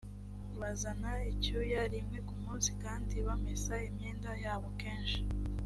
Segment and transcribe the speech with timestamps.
[0.59, 5.19] bazana icyuya rimwe ku munsi kandi bamesa imyenda yabo kenshi.